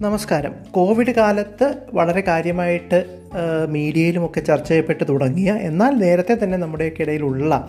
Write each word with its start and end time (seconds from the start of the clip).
നമസ്കാരം. 0.00 0.54
കോവിഡ് 0.70 1.10
കാലത്ത് 1.10 1.74
വളരെ 1.94 2.20
കാര്യമായിട്ട് 2.20 3.25
മീഡിയയിലുമൊക്കെ 3.68 4.40
ചർച്ച 4.40 4.68
ചെയ്യപ്പെട്ട് 4.68 5.04
തുടങ്ങിയ 5.08 5.52
എന്നാൽ 5.52 5.90
നേരത്തെ 5.94 6.38
തന്നെ 6.44 6.58
നമ്മുടെയൊക്കെ 6.58 7.02
ഇടയിലുള്ള 7.02 7.68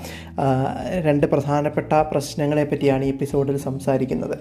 രണ്ട് 0.99 1.27
പ്രധാനപ്പെട്ട 1.27 1.93
പ്രശ്നങ്ങളെ 1.93 2.63
പറ്റിയാണ് 2.63 3.03
ഈ 3.03 3.07
എപ്പിസോഡിൽ 3.07 3.57
സംസാരിക്കുന്നത്. 3.57 4.37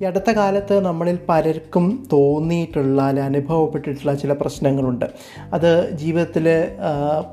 ഈ 0.00 0.04
അടുത്ത 0.04 0.30
കാലത്ത് 0.30 0.84
നമ്മളിൽ 0.84 1.18
പലർക്കും 1.28 2.08
തോന്നിയിട്ടുള്ള 2.12 3.02
അല്ലെ 3.02 3.22
അനുഭവപ്പെട്ടിട്ടുള്ള 3.22 4.14
ചില 4.14 4.32
പ്രശ്നങ്ങളുണ്ട്. 4.32 5.06
അത് 5.52 5.90
ജീവിതത്തിൽ 5.96 6.68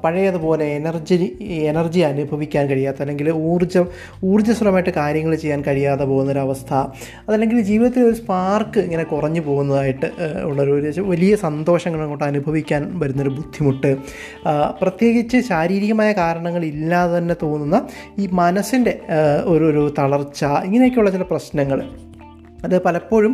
പഴയതുപോലെ 0.04 0.66
എനർജി 0.66 1.38
എനർജി 1.50 2.00
അനുഭവിക്കാൻ 2.00 2.68
കഴിയാത്ത 2.68 3.02
അല്ലെങ്കിൽ 3.02 3.32
ഊർജം 3.32 3.88
ഊർജസ്വലമായിട്ട് 4.26 4.90
കാര്യങ്ങൾ 4.90 5.36
ചെയ്യാൻ 5.36 5.62
കഴിയാതെ 5.68 6.06
പോകുന്നൊരവസ്ഥ 6.06 6.74
അതല്ലെങ്കിൽ 7.28 7.62
ജീവിതത്തിൽ 7.62 8.04
ഒരു 8.04 8.16
സ്പാർക്ക് 8.16 8.80
ഇങ്ങനെ 8.80 9.04
കുറഞ്ഞു 9.04 9.42
പോകുന്നതായിട്ട് 9.42 10.06
ഉള്ളൊരു 10.44 11.02
വലിയ 11.02 11.36
സന്തോഷങ്ങൾ 11.36 12.02
അങ്ങോട്ട് 12.02 12.24
അനുഭവിക്കാൻ 12.24 13.00
വരുന്നൊരു 13.00 13.37
ബുദ്ധിമുട്ട്. 13.38 13.92
പ്രത്യേകിച്ച് 14.82 15.38
ശാരീരികമായ 15.50 16.12
കാരണങ്ങൾ 16.14 16.66
ഇല്ലാതെ 16.66 17.18
തന്നെ 17.18 17.36
തോന്നുന്ന 17.44 17.80
ഈ 18.18 18.28
മനസ്സിന്റെ 18.32 18.96
ഒരു 19.46 19.66
ഒരു 19.72 19.94
തളർച്ച 20.00 20.44
ഇങ്ങനെയൊക്കെയുള്ള 20.68 21.10
ചില 21.10 21.22
പ്രശ്നങ്ങൾ. 21.22 21.82
അത് 22.64 22.76
പലപ്പോഴും 22.84 23.34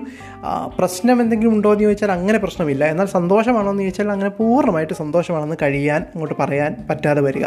പ്രശ്നം 0.78 1.18
എന്തെങ്കിലും 1.22 1.52
ഉണ്ടോ 1.54 1.70
എന്ന് 1.72 1.84
ചോദിച്ചാൽ 1.84 2.12
അങ്ങനെ 2.12 2.38
പ്രശ്നമില്ല. 2.40 2.84
എന്നാൽ 2.86 3.06
സന്തോഷമാണോ 3.06 3.70
എന്ന് 3.72 3.84
ചോദിച്ചാൽ 3.84 4.10
അങ്ങനെ 4.12 4.30
പൂർണമായിട്ട് 4.30 4.94
സന്തോഷമാണെന്ന് 4.94 5.56
കഴിയാൻ 5.62 6.02
അങ്ങോട്ട് 6.02 6.36
പറയാൻ 6.40 6.76
പറ്റാതെ 6.90 7.22
വരിക. 7.22 7.46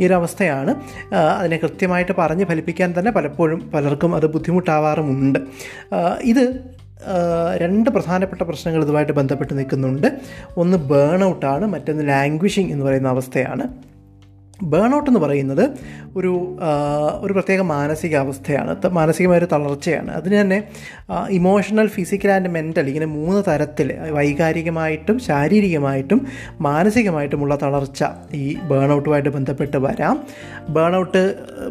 ഈ 0.00 0.06
ഒരു 0.06 0.14
അവസ്ഥയാണ് 0.14 0.74
അതിനെ 1.14 1.56
കൃത്യമായിട്ട് 1.56 2.14
പറഞ്ഞ് 2.18 2.44
ഫലിപ്പിക്കാൻ 2.44 2.94
തന്നെ 2.98 3.12
പലപ്പോഴും 3.12 3.70
പലർക്കും 3.74 4.14
അത് 4.14 4.26
ബുദ്ധിമുട്ടാവാറുമുണ്ട്. 4.26 5.38
ഇത് 6.22 6.44
രണ്ട് 7.56 7.90
പ്രധാനപ്പെട്ട 7.90 8.42
പ്രശ്നങ്ങൾ 8.42 8.82
ഇതുമായിട്ട് 8.82 9.12
ബന്ധപ്പെട്ട് 9.12 9.58
നിൽക്കുന്നുണ്ട്. 9.58 10.08
ഒന്ന് 10.56 10.78
ബേൺ 10.78 11.24
ഔട്ടാണ് 11.24 11.66
മറ്റൊന്ന് 11.66 12.08
ലാംഗ്വിഷിംഗ് 12.08 12.72
എന്ന് 12.72 12.84
പറയുന്ന 12.84 13.08
അവസ്ഥയാണ്. 13.08 13.66
ബേൺ 14.62 14.94
ഔട്ട് 14.94 15.10
എന്ന് 15.10 15.20
പറയുന്നത് 15.20 15.70
ഒരു 16.16 16.58
ഒരു 17.20 17.32
പ്രത്യേക 17.32 17.60
മാനസികാവസ്ഥയാണ് 17.60 18.88
മാനസികമായ 18.88 19.38
ഒരു 19.38 19.48
തളർച്ചയാണ്. 19.52 20.10
അതിന് 20.12 20.40
തന്നെ 20.40 20.62
ഇമോഷണൽ 21.30 21.86
ഫിസിക്കൽ 21.86 22.30
ആൻഡ് 22.30 22.48
മെന്റൽ 22.48 22.88
ഇങ്ങനെ 22.88 23.06
മൂന്ന് 23.06 23.42
തരത്തിൽ 23.48 23.94
വൈകാരികമായിട്ടും 24.10 25.18
ശാരീരികമായിട്ടും 25.18 26.26
മാനസികമായിട്ടുമുള്ള 26.60 27.56
തളർച്ച 27.62 28.04
ഈ 28.34 28.56
ബേൺ 28.62 28.92
ഔട്ടുമായിട്ട് 28.92 29.28
ബന്ധപ്പെട്ട് 29.28 29.76
വരാം. 29.76 30.24
ബേൺ 30.68 30.96
ഔട്ട് 30.96 31.22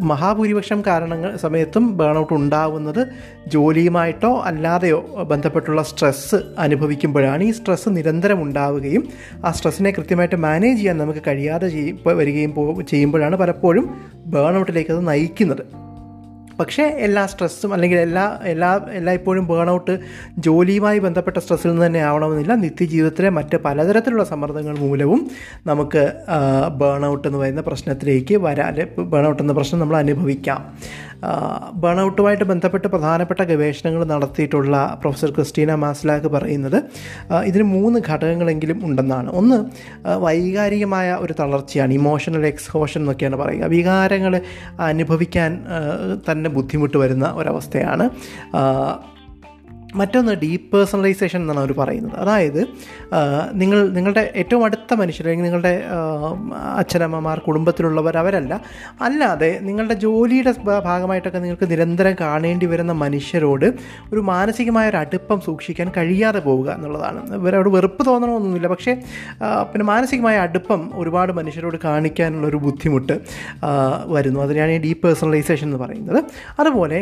മഹാഭൂരിപക്ഷം 0.02 0.84
കാരണങ്ങൾ 0.88 1.38
സമയത്തും 1.38 1.98
ബേൺ 1.98 2.18
ഔട്ട് 2.18 2.34
ഉണ്ടാവുന്നത് 2.34 3.08
ജോലിയുമായിട്ടോ 3.48 4.42
അല്ലാതെയോ 4.46 5.00
ബന്ധപ്പെട്ടുള്ള 5.02 5.84
സ്ട്രെസ്സ് 5.84 6.36
അനുഭവിക്കുമ്പോഴാണ്. 6.60 7.44
ഈ 7.44 7.52
സ്ട്രെസ്സ് 7.52 7.90
നിരന്തരം 7.90 8.44
ഉണ്ടാവുകയും 8.44 9.08
ആ 9.46 9.52
സ്ട്രെസ്സിനെ 9.52 9.92
കൃത്യമായിട്ട് 9.92 10.36
മാനേജ് 10.36 10.78
ചെയ്യാൻ 10.78 10.98
നമുക്ക് 10.98 11.20
കഴിയാതെ 11.28 11.68
ചെയ്യും 11.68 12.00
വരികയും 12.18 12.86
ചെയ്യുമ്പോഴാണ് 12.86 13.36
പലപ്പോഴും 13.36 14.02
ബേൺ 14.26 14.58
ഔട്ടിലേക്ക് 14.58 14.92
അത് 14.92 15.08
നയിക്കുന്നത്. 15.08 15.84
പക്ഷേ 16.59 16.84
എല്ലാ 16.84 17.25
സ്ട്രെസ്സും 17.25 17.73
അല്ലെങ്കിൽ 17.73 17.98
എല്ലാ 17.98 18.39
എല്ലാ 18.44 18.86
എല്ലായ്പ്പോഴും 18.92 19.48
ബേൺ 19.48 19.70
ഔട്ട് 19.70 19.94
ജോലിയുമായി 20.38 21.00
ബന്ധപ്പെട്ട 21.00 21.38
സ്ട്രെസ്സിൽ 21.38 21.70
നിന്ന് 21.70 21.86
തന്നെ 21.86 22.00
ആവണമെന്നില്ല. 22.00 22.56
നിത്യജീവിതത്തിലെ 22.56 23.30
മറ്റ് 23.30 23.58
പലതരത്തിലുള്ള 23.58 24.23
സമ്മർദ്ദങ്ങൾ 24.23 24.78
മൂലവും 24.78 25.22
നമുക്ക് 25.67 26.03
ബേൺ 26.78 27.06
ഔട്ട് 27.06 27.28
എന്ന് 27.28 27.39
പറയുന്ന 27.39 27.61
പ്രശ്നത്തിലേക്ക് 27.61 28.36
വരാൻ 28.36 28.78
ബേൺ 28.98 29.28
ഔട്ട് 29.28 29.42
എന്ന 29.44 29.53
പ്രശ്നം 29.53 29.80
നമ്മൾ 29.80 29.98
അനുഭവിക്കാം. 29.98 30.61
ബേൺ 31.73 32.02
ഔട്ടുമായിട്ട് 32.02 32.44
ബന്ധപ്പെട്ട് 32.44 32.88
പ്രധാനപ്പെട്ട 32.88 33.42
ഗവേഷണങ്ങൾ 33.42 34.03
നടത്തിയിട്ടുള്ള 34.03 34.98
പ്രൊഫസർ 35.02 35.31
ക്രിസ്റ്റീന 35.31 35.76
മാസ്ലാക്ക് 35.76 36.28
പറയുന്നത് 36.28 36.78
ഇതിന് 37.45 37.64
മൂന്ന് 37.64 38.00
ഘടകങ്ങളെങ്കിലും 38.09 38.86
ഉണ്ടെന്നാണ്. 38.86 39.31
ഒന്ന് 39.31 39.58
വൈകാരികമായ 40.26 41.17
ഒരു 41.22 41.33
തളർച്ചയാണ് 41.39 41.94
ഇമോഷണൽ 41.94 42.45
എക്സ്ഹോഷൻ 42.45 43.02
എന്നൊക്കെയാണ് 43.02 43.36
പറയുക. 43.36 43.66
വികാരങ്ങൾ 43.66 44.42
അനുഭവിക്കാൻ 44.80 45.52
ആ, 45.76 45.80
തന്നെ 46.45 46.56
ബുദ്ധിമുട്ട് 46.60 46.98
വരുന്ന 46.98 47.26
ഒരവസ്ഥയാണ്. 47.36 48.08
മറ്റൊന്ന് 49.95 50.33
ഡീപ്പ് 50.44 50.70
പേഴ്സണലൈസേഷൻ 50.76 51.39
എന്നാണ് 51.42 51.60
അവർ 51.60 51.72
പറയുന്നത്. 51.80 52.17
അതായത് 52.20 52.61
നിങ്ങൾ 53.54 53.80
നിങ്ങളുടെ 53.98 54.23
ഏറ്റവും 54.36 54.64
അടുത്ത 54.66 54.94
മനുഷ്യർ 54.94 55.26
അല്ലെങ്കിൽ 55.26 55.45
നിങ്ങളുടെ 55.45 55.73
അച്ഛനമ്മമാർ 56.82 57.39
കുടുംബത്തിലുള്ളവർ 57.39 58.17
അവരല്ല 58.17 58.54
അല്ലാതെ 59.02 59.52
നിങ്ങളുടെ 59.61 59.94
ജോലിയുടെ 60.05 60.54
ഭാഗമായിട്ടൊക്കെ 60.86 61.39
നിങ്ങൾക്ക് 61.39 61.70
നിരന്തരം 61.72 62.16
കാണേണ്ടി 62.22 62.66
വരുന്ന 62.66 62.95
മനുഷ്യരോട് 63.04 63.67
ഒരു 64.14 64.20
മാനസികമായ 64.32 64.89
ഒരു 64.89 64.98
അടുപ്പം 64.98 65.39
സൂക്ഷിക്കാൻ 65.42 65.92
കഴിയാതെ 65.98 66.39
പോവുക 66.39 66.70
എന്നുള്ളതാണ്. 66.72 67.22
ഇവരോട് 67.36 67.70
വെറുപ്പ് 67.70 68.05
തോന്നണമൊന്നുമില്ല. 68.05 68.67
പക്ഷേ 68.67 68.94
പിന്നെ 69.72 69.86
മാനസികമായ 69.86 70.38
അടുപ്പം 70.38 70.92
ഒരുപാട് 70.95 71.32
മനുഷ്യരോട് 71.34 71.78
കാണിക്കാനുള്ളൊരു 71.84 72.58
ബുദ്ധിമുട്ട് 72.58 73.17
വരുന്നു. 74.16 74.39
അതിനാണ് 74.42 74.72
ഈ 74.72 74.78
ഡീപ്പ് 74.78 75.04
പേഴ്സണലൈസേഷൻ 75.08 75.67
എന്ന് 75.67 75.78
പറയുന്നത്. 75.78 76.23
അതുപോലെ 76.60 77.00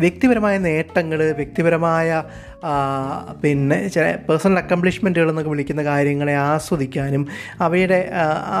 വ്യക്തിപരമായ 0.00 0.58
നേട്ടങ്ങൾ 0.58 1.20
വ്യക്തിപരമായ 1.32 2.08
പിന്നെ 3.42 3.88
ചില 3.88 4.16
പേഴ്സണൽ 4.28 4.58
അക്കംപ്ലിഷ്മെന്റുകൾ 4.58 5.28
എന്നൊക്കെ 5.28 5.50
വിളിക്കുന്ന 5.50 5.84
കാര്യങ്ങളെ 5.84 6.34
ആസ്വദിക്കാനും 6.34 7.26
അവയുടെ 7.60 8.10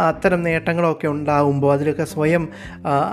അത്തരം 0.08 0.42
നേട്ടങ്ങളൊക്കെ 0.42 1.06
ഉണ്ടാകുമ്പോൾ 1.06 1.72
അതിലൊക്കെ 1.72 2.04
സ്വയം 2.04 2.48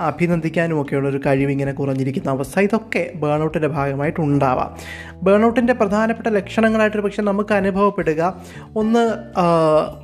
അഭിനന്ദിക്കാനും 0.06 0.82
ഒക്കെയുള്ള 0.82 1.08
ഒരു 1.08 1.20
കഴിവ് 1.26 1.50
ഇങ്ങനെ 1.50 1.72
കുറഞ്ഞിരിക്കുന്ന 1.72 2.30
അവസ്ഥ. 2.30 2.60
ഇതൊക്കെ 2.60 3.10
ബേൺ 3.14 3.42
ഔട്ടിന്റെ 3.42 3.68
ഭാഗമായിട്ട് 3.68 4.20
ഉണ്ടാവാം. 4.20 4.70
ബേൺ 5.22 5.44
ഔട്ടിന്റെ 5.46 5.72
പ്രധാനപ്പെട്ട 5.72 6.28
ലക്ഷണങ്ങളായിട്ട് 6.28 6.96
പക്ഷെ 6.96 7.22
നമുക്ക് 7.22 7.52
അനുഭവപ്പെടുക. 7.52 8.42
ഒന്ന് 8.76 9.04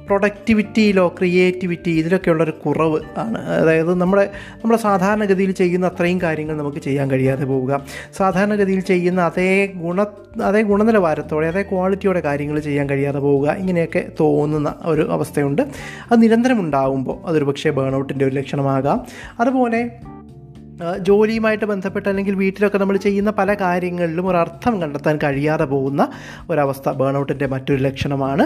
പ്രൊഡക്ടിവിറ്റിയിലോ 0.06 1.14
ക്രിയേറ്റിവിറ്റി 1.18 1.90
ഇതിലൊക്കെയുള്ളൊരു 1.90 2.50
കുറവ് 2.50 3.00
ആണ്. 3.16 3.38
അതായത് 3.48 3.94
നമ്മുടെ 3.94 4.30
നമ്മുടെ 4.54 4.80
സാധാരണഗതിയിൽ 4.82 5.52
ചെയ്യുന്ന 5.52 5.86
അത്രയും 5.86 6.20
കാര്യങ്ങൾ 6.20 6.56
നമുക്ക് 6.56 6.78
ചെയ്യാൻ 6.78 7.10
കഴിയാതെ 7.10 7.44
പോവുക. 7.44 7.82
സാധാരണഗതിയിൽ 8.16 8.80
ചെയ്യുന്ന 8.80 9.20
അതേ 9.20 9.66
ഗുണ 9.66 10.04
അതേ 10.44 10.62
ഗുണനിലവാരത്തോടെ 10.74 11.46
അതായത് 11.46 11.66
ക്വാളിറ്റിയോടെ 11.66 12.20
കാര്യങ്ങൾ 12.20 12.60
ചെയ്യാൻ 12.60 12.90
കഴിയാതെ 12.90 13.18
പോവുക 13.18 13.50
ഇങ്ങനെയൊക്കെ 13.50 14.04
തോന്നുന്ന 14.20 14.74
ഒരു 14.84 15.12
അവസ്ഥയുണ്ട്. 15.12 15.62
അത് 16.12 16.22
നിരന്തരം 16.22 16.60
ഉണ്ടാകുമ്പോൾ 16.60 17.26
അതൊരു 17.26 17.44
പക്ഷേ 17.44 17.70
ബേൺ 17.70 17.96
ഔട്ടിന്റെ 17.96 18.24
ഒരു 18.24 18.34
ലക്ഷണമാകാം. 18.34 19.06
അതുപോലെ 19.40 19.90
ജോലിയുമായിട്ട് 21.00 21.64
ബന്ധപ്പെട്ട് 21.64 22.08
അല്ലെങ്കിൽ 22.08 22.34
വീട്ടിലൊക്കെ 22.34 22.78
നമ്മൾ 22.78 22.96
ചെയ്യുന്ന 22.96 23.30
പല 23.30 23.54
കാര്യങ്ങളിലും 23.54 24.28
ഒരു 24.28 24.36
അർത്ഥം 24.36 24.80
കണ്ടെത്താൻ 24.82 25.18
കഴിയാതെ 25.22 25.64
പോകുന്ന 25.64 26.02
ഒരവസ്ഥ. 26.50 26.88
ബേൺ 26.90 27.16
ഔട്ടിന്റെ 27.16 27.46
മറ്റൊരു 27.46 27.82
ലക്ഷണമാണ് 27.82 28.44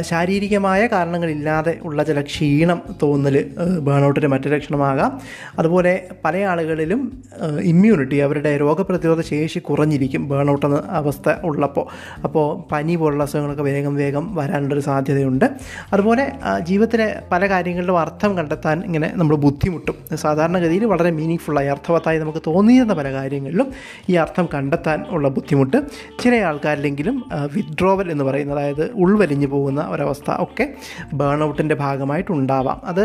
ശാരീരികമായ 0.00 0.86
കാരണങ്ങളില്ലാതെ 0.86 1.78
ഉള്ള 1.82 2.02
ചില 2.02 2.20
ക്ഷീണം 2.20 2.82
തോന്നൽ 3.02 3.36
ബേൺ 3.80 4.04
ഔട്ടിന്റെ 4.04 4.28
മറ്റൊരു 4.28 4.54
ലക്ഷണമാകാം. 4.54 5.20
അതുപോലെ 5.58 6.08
പല 6.24 6.36
ആളുകളിലും 6.36 7.22
ഇമ്മ്യൂണിറ്റി 7.60 8.16
അവരുടെ 8.16 8.52
രോഗപ്രതിരോധ 8.60 9.20
ശേഷി 9.20 9.58
കുറഞ്ഞിരിക്കും 9.58 10.28
ബേൺ 10.28 10.50
ഔട്ട് 10.50 10.66
എന്ന 10.66 10.82
അവസ്ഥ 10.88 11.28
ഉള്ളപ്പോൾ. 11.44 11.86
അപ്പോൾ 12.24 12.46
പനി 12.72 12.96
പോലുള്ള 12.96 13.22
അസുഖങ്ങളൊക്കെ 13.22 13.62
വേഗം 13.62 13.94
വേഗം 13.94 14.34
വരാനുള്ളൊരു 14.34 14.80
സാധ്യതയുണ്ട്. 14.80 15.46
അതുപോലെ 15.92 16.32
ജീവിതത്തിലെ 16.60 17.08
പല 17.32 17.48
കാര്യങ്ങളിലും 17.48 17.98
അർത്ഥം 18.00 18.36
കണ്ടെത്താൻ 18.38 18.82
ഇങ്ങനെ 18.84 19.12
നമ്മൾ 19.14 19.36
ബുദ്ധിമുട്ടും. 19.36 19.96
സാധാരണഗതിയിൽ 20.16 20.84
വളരെ 20.84 21.10
മീനിങ് 21.10 21.44
ഫുള്ളായി 21.54 21.68
അർത്ഥവത്തായി 21.68 22.18
നമുക്ക് 22.18 22.42
തോന്നിയിരുന്ന 22.46 22.94
പല 22.94 23.12
കാര്യങ്ങളിലും 23.12 23.72
ഈ 24.08 24.14
അർത്ഥം 24.14 24.48
കണ്ടെത്താൻ 24.54 25.04
ഉള്ള 25.08 25.28
ബുദ്ധിമുട്ട് 25.28 25.76
ചില 26.20 26.34
ആൾക്കാരിലെങ്കിലും 26.34 27.16
വിഡ്രോവൽ 27.54 28.10
എന്ന് 28.10 28.24
പറയുന്ന 28.24 28.52
അതായത് 28.52 28.90
ഉൾവലിഞ്ഞു 28.94 29.46
പോകുന്ന 29.46 29.86
ഒരവസ്ഥ 29.90 30.30
ഒക്കെ 30.38 30.74
ബേൺ 31.12 31.42
ഔട്ടിന്റെ 31.44 31.74
ഭാഗമായിട്ടുണ്ടാവാം. 31.74 32.80
അത് 32.84 33.04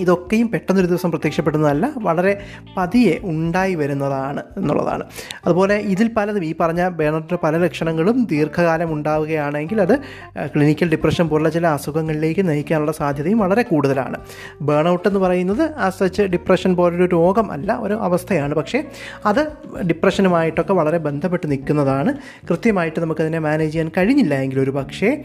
ഇതൊക്കെയും 0.00 0.48
പെട്ടെന്നൊരു 0.48 0.86
ദിവസം 0.86 1.10
പ്രത്യക്ഷപ്പെടുന്നതല്ല 1.10 1.90
വളരെ 1.96 2.40
പതിയെ 2.76 3.18
ഉണ്ടായി 3.22 3.74
വരുന്നതാണ് 3.74 4.42
എന്നുള്ളതാണ്. 4.56 5.04
അതുപോലെ 5.46 5.74
ഇതിൽ 5.74 6.10
പലതും 6.16 6.44
ഈ 6.44 6.54
പറഞ്ഞ 6.60 6.88
ബേണറിന്റെ 6.88 7.38
പല 7.42 7.56
ലക്ഷണങ്ങളും 7.56 8.24
ദീർഘകാലം 8.30 8.92
ഉണ്ടാവുകയാണെങ്കിൽ 8.92 9.80
അത് 9.80 9.98
ക്ലിനിക്കൽ 10.46 10.90
ഡിപ്രഷൻ 10.90 11.28
പോലുള്ള 11.28 11.50
ചില 11.50 11.66
അസുഖങ്ങളിലേക്ക് 11.66 12.48
നയിക്കാനുള്ള 12.48 12.92
സാധ്യതയും 12.92 13.38
വളരെ 13.38 13.62
കൂടുതലാണ്. 13.62 14.16
ബേൺ 14.60 14.88
ഔട്ട് 14.88 15.08
എന്ന് 15.08 15.20
പറയുന്നത് 15.20 15.74
ആ 15.76 15.90
സച്ച് 15.90 16.22
ഡിപ്രഷൻ 16.22 16.76
പോലൊരു 16.76 17.04
രോഗം 17.04 17.52
അല്ല 17.52 17.78
ഒരു 17.80 17.94
അവസ്ഥയാണ്. 17.94 18.54
പക്ഷേ 18.54 18.84
അത് 19.26 19.42
ഡിപ്രഷനുമായിട്ടൊക്കെ 19.82 20.72
വളരെ 20.72 20.98
ബന്ധപ്പെട്ട് 20.98 21.50
നിൽക്കുന്നതാണ്. 21.50 22.14
കൃത്യമായിട്ട് 22.50 23.00
നമുക്കതിനെ 23.00 23.38
മാനേജ് 23.38 23.72
ചെയ്യാൻ 23.72 23.90
കഴിഞ്ഞില്ല 23.96 24.34
എങ്കിൽ 24.34 24.60
ഒരു 24.60 24.70
പക്ഷേ 24.70 25.22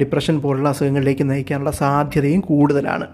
ഡിപ്രഷൻ 0.00 0.40
പോലുള്ള 0.40 0.68
അസുഖങ്ങളിലേക്ക് 0.68 1.30
നയിക്കാനുള്ള 1.30 1.70
സാധ്യതയും 1.70 2.40
കൂടുതലാണ്. 2.40 3.06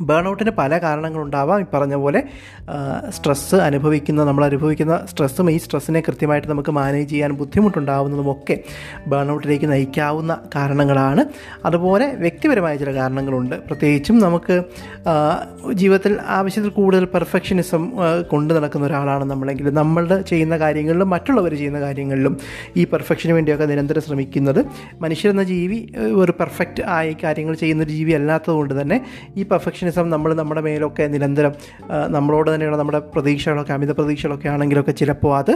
ബേൺ 0.00 0.28
ഔട്ടിന് 0.28 0.50
പല 0.50 0.78
കാരണങ്ങളുണ്ടാവാം. 0.78 1.60
ഈ 1.60 1.64
പറഞ്ഞ 1.74 1.94
പോലെ 1.94 2.22
സ്ട്രെസ്സ് 3.08 3.54
അനുഭവിക്കുന്ന 3.54 4.24
നമ്മൾ 4.24 4.44
അനുഭവിക്കുന്ന 4.44 5.06
സ്ട്രെസ്സും 5.10 5.50
ഈ 5.50 5.56
സ്ട്രെസ്സിനെ 5.56 6.00
കൃത്യമായിട്ട് 6.00 6.48
നമുക്ക് 6.48 6.70
മാനേജ് 6.70 7.10
ചെയ്യാൻ 7.10 7.32
ബുദ്ധിമുട്ടുണ്ടാവുന്നതുമൊക്കെ 7.32 8.56
ബേൺ 9.06 9.32
ഔട്ടിലേക്ക് 9.32 9.72
നയിക്കാവുന്ന 9.72 10.40
കാരണങ്ങളാണ്. 10.54 11.24
അതുപോലെ 11.64 12.14
വ്യക്തിപരമായ 12.14 12.76
ചില 12.76 12.94
കാരണങ്ങളുണ്ട്. 12.94 13.56
പ്രത്യേകിച്ചും 13.66 14.18
നമുക്ക് 14.18 14.62
ജീവിതത്തിൽ 15.72 16.18
ആവശ്യത്തിൽ 16.26 16.70
കൂടുതൽ 16.70 17.04
പെർഫെക്ഷനിസം 17.04 17.92
കൊണ്ടു 18.30 18.54
നടക്കുന്ന 18.54 18.86
ഒരാളാണ് 18.86 19.24
നമ്മളെങ്കിൽ 19.24 19.70
നമ്മളുടെ 19.70 20.22
ചെയ്യുന്ന 20.22 20.56
കാര്യങ്ങളിലും 20.58 21.10
മറ്റുള്ളവർ 21.10 21.54
ചെയ്യുന്ന 21.54 21.80
കാര്യങ്ങളിലും 21.80 22.36
ഈ 22.76 22.84
പെർഫെക്ഷന് 22.84 23.32
വേണ്ടിയൊക്കെ 23.32 23.64
നിരന്തരം 23.64 24.02
ശ്രമിക്കുന്നത്. 24.02 24.64
മനുഷ്യരെന്ന 25.00 25.42
ജീവി 25.42 25.78
ഒരു 26.22 26.32
പെർഫെക്റ്റ് 26.40 26.82
ആയി 26.82 27.16
കാര്യങ്ങൾ 27.24 27.54
ചെയ്യുന്ന 27.54 27.82
ഒരു 27.82 27.90
ജീവി 27.90 28.12
അല്ലാത്തതുകൊണ്ട് 28.12 28.80
തന്നെ 28.80 29.06
ഈ 29.36 29.42
പെർഫെക്ഷനിസം 29.88 30.10
നമ്മൾ 30.10 30.30
നമ്മുടെ 30.34 30.60
മേലൊക്കെ 30.60 31.04
നിരന്തരം 31.06 31.52
നമ്മളോട് 32.08 32.48
തന്നെയുള്ള 32.54 32.76
നമ്മുടെ 32.76 33.00
പ്രതീക്ഷകളൊക്കെ 33.14 33.72
അമിത 33.72 33.92
പ്രതീക്ഷകളൊക്കെ 33.92 34.48
ആണെങ്കിലൊക്കെ 34.48 34.92
ചിലപ്പോൾ 34.92 35.32
അത് 35.38 35.52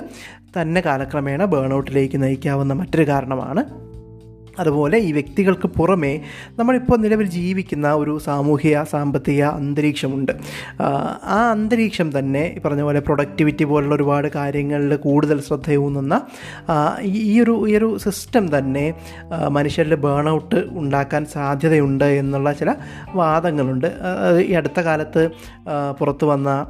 തന്നെ 0.56 0.80
കാലക്രമേണ 0.80 1.44
ബേൺ 1.44 1.72
ഔട്ടിലേക്ക് 1.74 2.18
നയിക്കാവുന്ന 2.22 2.72
മറ്റൊരു 2.72 3.06
കാരണമാണ് 3.08 3.64
അതുപോലെ 4.60 4.98
ഈ 4.98 5.12
വ്യക്തികൾക്ക് 5.12 5.66
പുറമേ 5.68 6.20
നമ്മളിപ്പോൾ 6.58 6.98
നിലവിൽ 6.98 7.26
ജീവിക്കുന്ന 7.26 7.92
ഒരു 7.92 8.18
സാമൂഹിക 8.18 8.82
സാമ്പത്തിക 8.82 9.44
അന്തരീക്ഷമുണ്ട്. 9.44 10.32
ആ, 10.82 11.50
അന്തരീക്ഷം 11.50 12.18
തന്നെ 12.18 12.54
ഈ 12.56 12.60
പറഞ്ഞ 12.60 12.82
പോലെ 12.82 13.00
പ്രൊഡക്ടിവിറ്റി 13.00 13.64
പോലുള്ള 13.64 13.94
ഒരുപാട് 13.94 14.28
കാര്യങ്ങളിൽ 14.28 14.96
കൂടുതൽ 14.96 15.40
ശ്രദ്ധയൂന്നുന്ന 15.40 16.20
ഈ- 17.00 17.40
ഒരു 17.40 17.64
ഈ 17.68 17.76
ഒരു 17.76 17.98
സിസ്റ്റം 17.98 18.58
തന്നെ 18.58 18.94
മനുഷ്യരിൽ 19.48 19.94
ബേൺ 19.94 20.28
ഔട്ട് 20.28 20.64
ഉണ്ടാക്കാൻ 20.70 21.26
സാധ്യതയുണ്ട് 21.26 22.04
എന്നുള്ള 22.04 22.52
ചില 22.52 22.74
വാദങ്ങളുണ്ട്. 23.14 23.92
ഈ 24.46 24.52
അടുത്ത 24.52 24.80
കാലത്ത് 24.80 25.28
പുറത്തു 25.98 26.26
വന്ന 26.26 26.66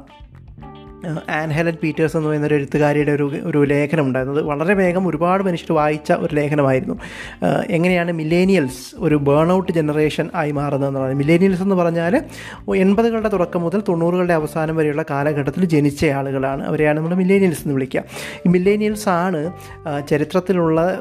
ആൻ 1.29 1.49
ഹെലൻ 1.51 1.75
പീറ്റേഴ്സ് 1.83 2.17
എന്ന് 2.17 2.27
പറയുന്ന 2.29 2.47
ഒരു 2.47 2.53
എഴുത്തുകാരിയുടെ 2.53 3.11
ഒരു 3.11 3.31
ഒരു 3.45 3.63
ലേഖനം 3.63 4.05
ഉണ്ടായിരുന്നത്. 4.05 4.43
വളരെ 4.43 4.73
വേഗം 4.73 5.07
ഒരുപാട് 5.07 5.43
മനുഷ്യർ 5.43 5.71
വായിച്ച 5.73 6.11
ഒരു 6.11 6.35
ലേഖനമായിരുന്നു. 6.35 6.95
എങ്ങനെയാണ് 7.69 8.11
മില്ലേനിയൽസ് 8.11 8.95
ഒരു 8.97 9.15
ബേൺ 9.15 9.51
ഔട്ട് 9.51 9.71
ജനറേഷൻ 9.71 10.29
ആയി 10.35 10.51
മാറുന്നത് 10.51 10.89
എന്നുള്ളത് 10.89 11.13
മില്ലേനിയൽസ് 11.13 11.61
എന്ന് 11.61 11.75
പറഞ്ഞാൽ 11.75 12.15
എൺപതുകളുടെ 12.75 13.29
തുടക്കം 13.29 13.61
മുതൽ 13.61 13.83
തൊണ്ണൂറുകളുടെ 13.89 14.33
അവസാനം 14.33 14.75
വരെയുള്ള 14.75 15.05
കാലഘട്ടത്തിൽ 15.09 15.65
ജനിച്ച 15.65 16.05
ആളുകളാണ്. 16.05 16.63
അവരെയാണ് 16.65 16.99
നമ്മൾ 16.99 17.15
മില്ലേനിയൽസ് 17.15 17.61
എന്ന് 17.61 17.73
വിളിക്കുക. 17.73 18.03
ഈ 18.45 18.49
മില്ലേനിയൽസ് 18.49 19.09
ആണ് 19.09 19.51
ചരിത്രത്തിലുള്ള 20.09 20.99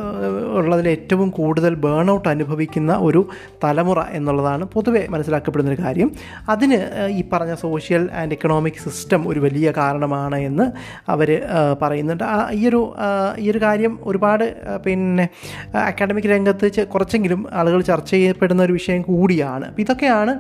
ഉള്ളതിൽ 0.55 0.89
ഏറ്റവും 0.89 1.31
കൂടുതൽ 1.31 1.75
ബേൺ 1.75 2.11
ഔട്ട് 2.11 2.29
അനുഭവിക്കുന്ന 2.29 2.97
ഒരു 2.97 3.29
തലമുറ 3.65 4.01
എന്നുള്ളതാണ് 4.11 4.65
പൊതുവെ 4.65 5.07
മനസ്സിലാക്കപ്പെടുന്ന 5.11 5.73
ഒരു 5.75 5.83
കാര്യം. 5.83 6.11
അതിന് 6.49 6.79
ഈ 7.09 7.25
പറഞ്ഞ 7.33 7.55
സോഷ്യൽ 7.55 8.09
ആൻഡ് 8.15 8.33
എക്കണോമിക് 8.33 8.81
സിസ്റ്റം 8.85 9.29
ഒരു 9.29 9.41
വലിയ 9.41 9.73
കാരണമാണ് 9.91 10.41
എന്ന് 10.51 10.67
അവർ 11.11 11.31
പറയുന്നുണ്ട്. 11.83 12.25
ആ 12.25 12.39
ഈ 12.61 12.63
ഒരു 12.69 12.83
ഈ 13.39 13.51
ഒരു 13.51 13.61
കാര്യം 13.67 13.93
ഒരുപാട് 14.03 14.47
പിന്നെ 14.87 15.27
അക്കാഡമിക് 15.89 16.31
രംഗത്ത് 16.35 16.87
കുറച്ചെങ്കിലും 16.95 17.43
ആളുകൾ 17.53 17.81
ചർച്ച 17.93 18.11
ചെയ്യപ്പെടുന്ന 18.11 18.63
ഒരു 18.63 18.77
വിഷയം 18.81 19.03
കൂടിയാണ്. 19.03 19.67
അപ്പോൾ 19.71 19.85
ഇതൊക്കെയാണ് 19.87 20.35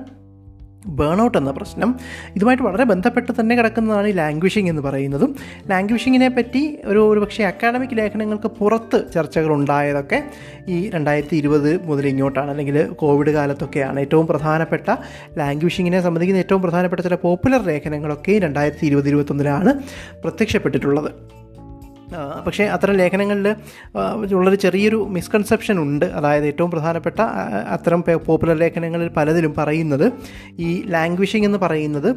ബേൺ 0.86 1.22
ഔട്ട് 1.22 1.38
എന്ന 1.38 1.50
പ്രശ്നം. 1.50 1.96
ഇതുമായിട്ട് 2.36 2.62
വളരെ 2.62 2.84
ബന്ധപ്പെട്ട് 2.84 3.32
തന്നെ 3.40 3.56
കിടക്കുന്നതാണ് 3.56 4.08
ഈ 4.08 4.12
ലാംഗ്വേഷിംഗ് 4.12 4.70
എന്ന് 4.70 4.82
പറയുന്നതും. 4.82 5.36
ലാംഗ്വിഷിങ്ങിനെ 5.70 6.28
പറ്റി 6.28 6.78
ഒരു 6.84 7.12
ഒരു 7.12 7.20
പക്ഷേ 7.20 7.44
അക്കാഡമിക് 7.44 7.96
ലേഖനങ്ങൾക്ക് 7.96 8.46
പുറത്ത് 8.46 9.12
ചർച്ചകൾ 9.14 9.52
ഉണ്ടായതൊക്കെ 9.52 10.24
ഈ 10.68 10.90
രണ്ടായിരത്തി 10.90 11.36
ഇരുപത് 11.36 11.86
മുതൽ 11.86 12.06
ഇങ്ങോട്ടാണ്. 12.06 12.50
അല്ലെങ്കിൽ 12.50 12.86
കോവിഡ് 12.86 13.30
കാലത്തൊക്കെയാണ് 13.30 14.00
ഏറ്റവും 14.00 14.26
പ്രധാനപ്പെട്ട 14.26 14.96
ലാംഗ്വിഷിങ്ങിനെ 15.38 16.00
സംബന്ധിക്കുന്ന 16.00 16.38
ഏറ്റവും 16.38 16.62
പ്രധാനപ്പെട്ട 16.62 17.02
ചില 17.02 17.14
പോപ്പുലർ 17.14 17.62
ലേഖനങ്ങളൊക്കെ 17.66 18.38
രണ്ടായിരത്തി 18.38 18.86
ഇരുപത് 18.86 19.08
ഇരുപത്തൊന്നിലാണ് 19.08 19.82
പ്രത്യക്ഷപ്പെട്ടിട്ടുള്ളത്. 20.22 21.39
പക്ഷേ 22.46 22.64
അത്തരം 22.64 22.94
ലേഖനങ്ങളിൽ 22.94 23.54
ഉള്ളൊരു 24.34 24.56
ചെറിയൊരു 24.56 25.06
മിസ്കൺസെപ്ഷൻ 25.10 25.78
ഉണ്ട്. 25.78 26.04
അതായത് 26.04 26.46
ഏറ്റവും 26.46 26.70
പ്രധാനപ്പെട്ട 26.70 27.20
അത്തരം 27.68 28.02
പോപ്പുലർ 28.26 28.56
ലേഖനങ്ങളിൽ 28.56 29.08
പലതിലും 29.08 29.54
പറയുന്നത് 29.58 30.12
ഈ 30.58 30.82
ലാംഗ്വിഷിംഗ് 30.86 31.46
എന്ന് 31.46 31.58
പറയുന്നത് 31.58 32.08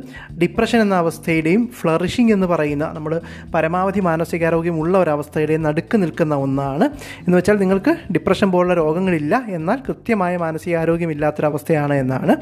ഡിപ്രഷൻ 0.41 0.81
എന്ന 0.81 0.95
അവസ്ഥയുടെയും 0.95 1.67
ഫ്ലറിഷിംഗ് 1.81 2.33
എന്ന് 2.33 2.47
പറയുന്ന 2.47 2.91
നമ്മൾ 2.93 3.21
പരമാവധി 3.55 3.99
മാനസികാരോഗ്യമുള്ള 3.99 4.97
ഒരവസ്ഥയുടെയും 4.97 5.63
നടുക്ക് 5.63 5.97
നിൽക്കുന്ന 6.03 6.35
ഒന്നാണ്. 6.35 6.85
എന്ന് 7.25 7.37
വെച്ചാൽ 7.37 7.57
നിങ്ങൾക്ക് 7.57 8.13
ഡിപ്രഷൻ 8.13 8.51
പോലുള്ള 8.51 8.73
രോഗങ്ങളില്ല 8.73 9.43
എന്നാൽ 9.47 9.79
കൃത്യമായ 9.87 10.37
മാനസികാരോഗ്യമില്ലാത്തൊരവസ്ഥയാണ് 10.37 11.93
എന്നാണ്. 11.93 12.35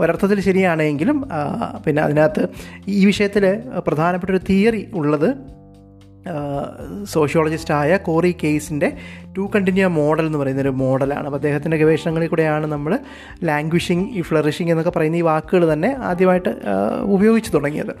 ഒരർത്ഥത്തിൽ 0.00 0.40
ശരിയാണെങ്കിലും 0.40 1.28
പിന്നെ 1.86 2.02
അതിനകത്ത് 2.02 2.48
ഈ 2.88 3.06
വിഷയത്തിൽ 3.06 3.62
പ്രധാനപ്പെട്ട 3.86 4.30
ഒരു 4.30 4.40
തിയറി 4.50 4.88
ഉള്ളത് 4.92 5.55
സോഷ്യോളജിസ്റ്റായ 7.04 7.96
കോറി 7.96 8.32
കേസിന്റെ 8.42 8.88
ടു 9.36 9.50
കണ്ടിന്യൂ 9.54 9.88
മോഡൽ 9.88 10.26
എന്ന് 10.26 10.38
പറയുന്ന 10.38 10.62
ഒരു 10.62 10.68
മോഡലാണ് 10.68 11.24
അപ്പോൾ 11.24 11.36
അദ്ദേഹത്തിന്റെ 11.36 11.76
ഗവേഷണങ്ങളിൽ 11.76 12.28
കൂടെയാണ് 12.28 12.66
നമ്മൾ 12.66 12.98
ലാംഗ്വിഷിങ് 13.44 14.06
ഈ 14.10 14.22
ഫ്ലറിഷിങ് 14.22 14.70
എന്നൊക്കെ 14.70 14.90
പറയുന്ന 14.90 15.16
ഈ 15.16 15.20
വാക്കുകൾ 15.20 15.72
തന്നെ 15.72 15.96
ആദ്യമായിട്ട് 16.02 16.48
ഉപയോഗിച്ച് 17.02 17.52
തുടങ്ങിയത്. 17.54 17.92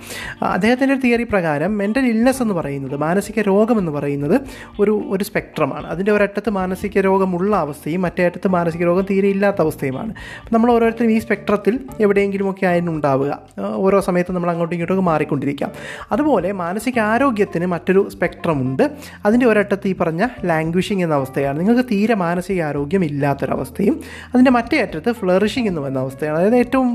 അദ്ദേഹത്തിന്റെ 0.42 0.94
ഒരു 0.94 1.00
തിയറി 1.00 1.22
പ്രകാരം 1.22 1.78
മെന്റൽ 1.78 2.06
ഇൽനെസ് 2.06 2.42
എന്ന് 2.42 2.54
പറയുന്നത് 2.54 2.96
മാനസിക 2.96 3.40
രോഗം 3.40 3.78
എന്ന് 3.78 3.92
പറയുന്നത് 3.92 4.40
ഒരു 4.80 5.02
ഒരു 5.06 5.24
സ്പെക്ട്രമാണ് 5.24 5.86
അതിന്റെ 5.86 6.12
ഒരറ്റത്ത് 6.12 6.50
മാനസിക 6.50 7.00
രോഗമുള്ള 7.00 7.56
അവസ്ഥയും 7.56 8.02
മറ്റേ 8.02 8.24
അറ്റത്ത് 8.24 8.48
മാനസിക 8.48 8.82
രോഗം 8.82 9.06
തീരെ 9.10 9.28
ഇല്ലാത്ത 9.28 9.60
അവസ്ഥയുമാണ്. 9.60 10.14
നമ്മൾ 10.52 10.72
ഓരോരുത്തരും 10.72 11.10
ഈ 11.10 11.18
സ്പെക്ട്രത്തിൽ 11.18 11.80
എവിടെയെങ്കിലുമൊക്കെ 12.00 12.66
ആയിരുന്നു 12.66 12.92
ഉണ്ടാവുക 12.92 13.38
ഓരോ 13.66 14.00
സമയത്തും 14.00 14.34
നമ്മൾ 14.34 14.50
അങ്ങോട്ടും 14.50 14.74
ഇങ്ങോട്ടും 14.74 15.04
മാറിക്കൊണ്ടിരിക്കാം. 15.04 15.70
അതുപോലെ 16.12 16.52
മാനസിക 16.52 16.98
ആരോഗ്യത്തിന് 16.98 17.66
മറ്റൊരു 17.66 18.08
സ്പെക്ട്രം 18.12 18.60
ഉണ്ട്. 18.60 18.84
അതിന്റെ 19.26 19.46
ഒരറ്റത്ത് 19.46 19.88
ഈ 19.88 19.94
പറഞ്ഞ 19.94 20.26
ലാംഗ്വേഷിംഗ് 20.44 21.04
എന്ന 21.04 21.14
അവസ്ഥയാണ്. 21.26 21.58
നിങ്ങൾക്ക് 21.60 21.88
തീരെ 21.90 22.14
മാനസിക 22.14 22.62
ആരോഗ്യം 22.62 23.04
ഇല്ലാത്തൊരവസ്ഥയും 23.04 24.00
അതിന്റെ 24.34 24.50
മറ്റേ 24.50 24.78
അറ്റത്ത് 24.82 25.12
ഫ്ലറിഷിംഗ് 25.12 25.68
എന്ന് 25.68 25.80
പറയുന്ന 25.80 25.98
അവസ്ഥയാണ്. 25.98 26.38
അതായത് 26.38 26.56
ഏറ്റവും 26.56 26.88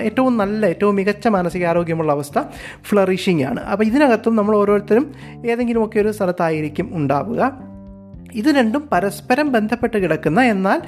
ഏറ്റവും 0.00 0.36
നല്ല 0.36 0.66
ഏറ്റവും 0.66 0.94
മികച്ച 0.94 1.28
മാനസിക 1.28 1.64
ആരോഗ്യമുള്ള 1.66 2.12
അവസ്ഥ 2.12 2.38
ഫ്ലറിഷിംഗ് 2.82 3.44
ആണ്. 3.44 3.60
അപ്പോൾ 3.60 3.84
ഇതിനകത്തും 3.84 4.36
നമ്മൾ 4.36 4.56
ഓരോരുത്തരും 4.56 5.14
ഏതെങ്കിലുമൊക്കെ 5.46 6.00
ഒരു 6.00 6.12
സ്ഥലത്തായിരിക്കും 6.12 6.90
ഉണ്ടാവുക. 6.92 7.42
ഇത് 8.34 8.46
രണ്ടും 8.46 8.88
പരസ്പരം 8.92 9.52
ബന്ധപ്പെട്ട് 9.52 9.98
കിടക്കുന്ന 9.98 10.40
എന്നാൽ 10.40 10.82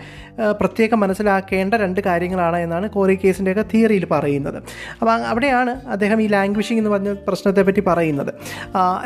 പ്രത്യേകം 0.50 1.00
മനസ്സിലാക്കേണ്ട 1.00 1.74
രണ്ട് 1.74 2.00
കാര്യങ്ങളാണ് 2.00 2.56
എന്നാണ് 2.56 2.90
കോറി 2.90 3.18
കേസിന്റെയൊക്കെ 3.24 3.64
തിയറിയിൽ 3.74 4.04
പറയുന്നത്. 4.04 4.62
അപ്പോൾ 5.00 5.12
അവിടെയാണ് 5.12 5.70
അദ്ദേഹം 5.86 6.22
ഈ 6.22 6.26
ലാംഗ്വേജിങ് 6.26 6.78
എന്ന് 6.78 6.90
പറഞ്ഞ 6.90 7.12
പ്രശ്നത്തെപ്പറ്റി 7.12 7.80
പറയുന്നത്. 7.80 8.34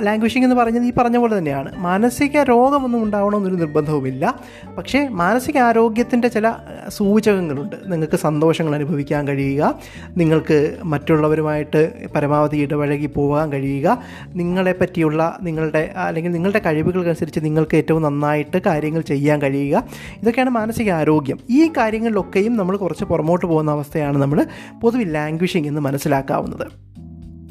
ലാംഗ്വേജിങ് 0.01 0.45
എന്ന് 0.45 0.57
പറഞ്ഞത് 0.57 0.83
ഈ 0.83 0.93
പറഞ്ഞ 0.99 1.17
പോലെ 1.17 1.39
തന്നെയാണ്. 1.39 1.79
മാനസിക 1.79 2.43
രോഗമൊന്നും 2.43 3.03
ഉണ്ടാവണമെന്നൊരു 3.03 3.55
നിർബന്ധവുമില്ല. 3.55 4.35
പക്ഷേ 4.79 5.09
മാനസിക 5.09 5.59
ആരോഗ്യത്തിന്റെ 5.59 6.29
ചില 6.29 6.55
സൂചകങ്ങളുണ്ട്. 6.89 7.77
നിങ്ങൾക്ക് 7.87 8.17
സന്തോഷങ്ങൾ 8.17 8.75
അനുഭവിക്കാൻ 8.75 9.29
കഴിയുക. 9.29 9.75
നിങ്ങൾക്ക് 10.17 10.77
മറ്റുള്ളവരുമായിട്ട് 10.85 11.93
പരമാവധി 12.17 12.57
ഇടപഴകി 12.57 13.07
പോകാൻ 13.07 13.53
കഴിയുക. 13.53 14.03
നിങ്ങളെ 14.35 14.73
പറ്റിയുള്ള 14.73 15.39
നിങ്ങളുടെ 15.43 15.91
അല്ലെങ്കിൽ 15.97 16.31
നിങ്ങളുടെ 16.31 16.59
കഴിവുകൾക്കനുസരിച്ച് 16.59 17.41
നിങ്ങൾക്ക് 17.45 17.77
ഏറ്റവും 17.77 18.03
നന്നായിട്ട് 18.25 18.59
കാര്യങ്ങൾ 18.67 19.01
ചെയ്യാൻ 19.01 19.43
കഴിയുക. 19.43 19.85
ഇതൊക്കെയാണ് 20.23 20.51
മാനസിക 20.51 20.91
ആരോഗ്യം. 20.91 21.39
ഈ 21.51 21.69
കാര്യങ്ങളിലൊക്കെയും 21.69 22.57
നമ്മൾ 22.57 22.77
കുറച്ച് 22.77 23.05
പുറമോട്ട് 23.05 23.47
പോകുന്ന 23.47 23.71
അവസ്ഥയാണ് 23.71 24.19
നമ്മൾ 24.19 24.47
പൊതുവിൽ 24.81 25.13
ലാംഗ്വേജിങ് 25.13 25.67
എന്ന് 25.67 25.81
മനസ്സിലാക്കാവുന്നത്. 25.81 26.94